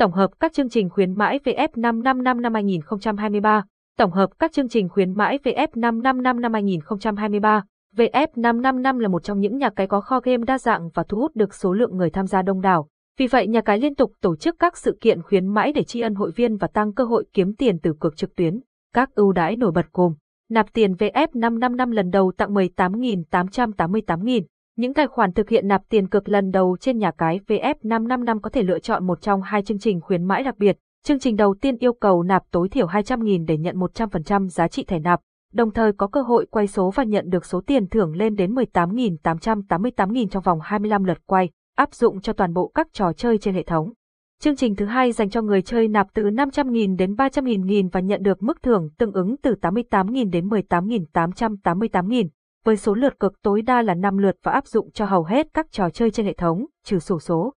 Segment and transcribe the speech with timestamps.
[0.00, 3.64] Tổng hợp các chương trình khuyến mãi VF555 năm 2023.
[3.98, 7.64] Tổng hợp các chương trình khuyến mãi VF555 năm 2023.
[7.96, 11.36] VF555 là một trong những nhà cái có kho game đa dạng và thu hút
[11.36, 12.88] được số lượng người tham gia đông đảo.
[13.18, 16.00] Vì vậy nhà cái liên tục tổ chức các sự kiện khuyến mãi để tri
[16.00, 18.60] ân hội viên và tăng cơ hội kiếm tiền từ cược trực tuyến.
[18.94, 20.14] Các ưu đãi nổi bật gồm
[20.50, 24.42] nạp tiền VF555 lần đầu tặng 18.888.000.
[24.80, 28.50] Những tài khoản thực hiện nạp tiền cược lần đầu trên nhà cái VF555 có
[28.50, 30.76] thể lựa chọn một trong hai chương trình khuyến mãi đặc biệt.
[31.04, 34.84] Chương trình đầu tiên yêu cầu nạp tối thiểu 200.000 để nhận 100% giá trị
[34.84, 35.20] thẻ nạp,
[35.52, 38.54] đồng thời có cơ hội quay số và nhận được số tiền thưởng lên đến
[38.54, 43.54] 18.888.000 trong vòng 25 lượt quay, áp dụng cho toàn bộ các trò chơi trên
[43.54, 43.92] hệ thống.
[44.40, 48.22] Chương trình thứ hai dành cho người chơi nạp từ 500.000 đến 300.000 và nhận
[48.22, 52.28] được mức thưởng tương ứng từ 88.000 đến 18.888.000,
[52.64, 55.46] với số lượt cực tối đa là 5 lượt và áp dụng cho hầu hết
[55.54, 57.52] các trò chơi trên hệ thống, trừ sổ số.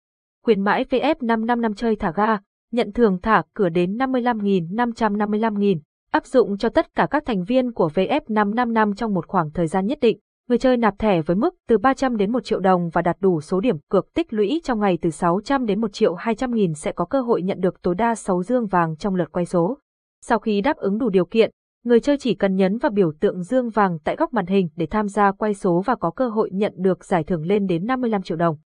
[0.44, 2.38] Khuyến mãi VF555 chơi thả ga,
[2.72, 5.80] nhận thưởng thả cửa đến 55.555.000,
[6.12, 9.86] áp dụng cho tất cả các thành viên của VF555 trong một khoảng thời gian
[9.86, 10.20] nhất định.
[10.50, 13.42] Người chơi nạp thẻ với mức từ 300 đến 1 triệu đồng và đạt đủ
[13.42, 16.92] số điểm cược tích lũy trong ngày từ 600 đến 1 triệu 200 nghìn sẽ
[16.92, 19.78] có cơ hội nhận được tối đa 6 dương vàng trong lượt quay số.
[20.22, 21.52] Sau khi đáp ứng đủ điều kiện,
[21.84, 24.86] người chơi chỉ cần nhấn vào biểu tượng dương vàng tại góc màn hình để
[24.86, 28.22] tham gia quay số và có cơ hội nhận được giải thưởng lên đến 55
[28.22, 28.58] triệu đồng.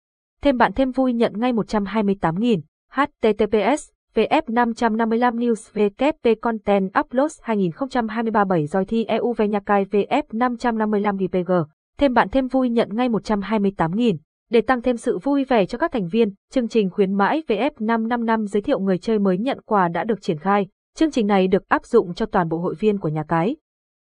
[0.41, 2.61] Thêm bạn thêm vui nhận ngay 128.000.
[2.91, 11.51] HTTPS VF555 News VKP Content Uploads 2023 7 doi thi EU Venyakai cai VF555 GPG.
[11.97, 14.17] Thêm bạn thêm vui nhận ngay 128.000.
[14.49, 18.45] Để tăng thêm sự vui vẻ cho các thành viên, chương trình khuyến mãi VF555
[18.45, 20.67] giới thiệu người chơi mới nhận quà đã được triển khai.
[20.99, 23.55] Chương trình này được áp dụng cho toàn bộ hội viên của nhà cái.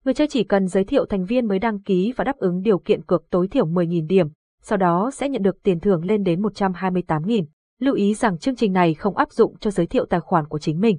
[0.05, 2.79] Người chơi chỉ cần giới thiệu thành viên mới đăng ký và đáp ứng điều
[2.79, 4.27] kiện cược tối thiểu 10.000 điểm,
[4.63, 7.45] sau đó sẽ nhận được tiền thưởng lên đến 128.000.
[7.81, 10.59] Lưu ý rằng chương trình này không áp dụng cho giới thiệu tài khoản của
[10.59, 10.99] chính mình.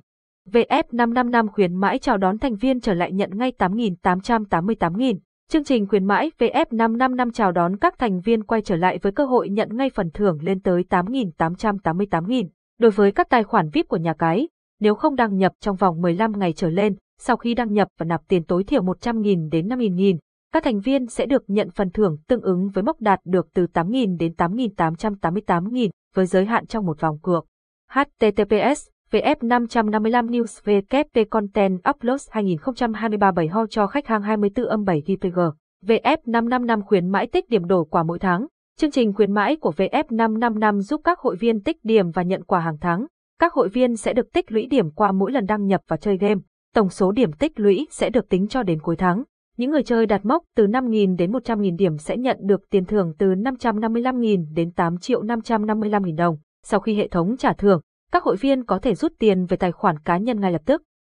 [0.52, 5.16] VF555 khuyến mãi chào đón thành viên trở lại nhận ngay 8.888.000.
[5.50, 9.26] Chương trình khuyến mãi VF555 chào đón các thành viên quay trở lại với cơ
[9.26, 12.46] hội nhận ngay phần thưởng lên tới 8.888.000.
[12.80, 14.48] Đối với các tài khoản VIP của nhà cái,
[14.84, 18.06] nếu không đăng nhập trong vòng 15 ngày trở lên, sau khi đăng nhập và
[18.06, 20.18] nạp tiền tối thiểu 100.000 đến 50.000,
[20.54, 23.66] các thành viên sẽ được nhận phần thưởng tương ứng với mốc đạt được từ
[23.74, 27.46] 8.000 đến 8.888.000 với giới hạn trong một vòng cược.
[27.90, 35.04] HTTPS VF555 News VKP Content Uploads 2023 7 ho cho khách hàng 24 âm 7
[35.08, 35.40] GPG.
[35.86, 38.48] VF555 khuyến mãi tích điểm đổi quả mỗi tháng.
[38.78, 42.60] Chương trình khuyến mãi của VF555 giúp các hội viên tích điểm và nhận quà
[42.60, 43.06] hàng tháng.
[43.40, 46.18] Các hội viên sẽ được tích lũy điểm qua mỗi lần đăng nhập và chơi
[46.18, 46.42] game.
[46.74, 49.24] Tổng số điểm tích lũy sẽ được tính cho đến cuối tháng.
[49.58, 53.14] Những người chơi đạt mốc từ 5.000 đến 100.000 điểm sẽ nhận được tiền thưởng
[53.18, 56.38] từ 555.000 đến 8 triệu 555.000 đồng.
[56.64, 59.72] Sau khi hệ thống trả thưởng, các hội viên có thể rút tiền về tài
[59.72, 60.82] khoản cá nhân ngay lập tức.